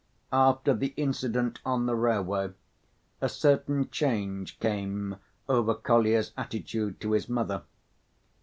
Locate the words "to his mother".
7.01-7.61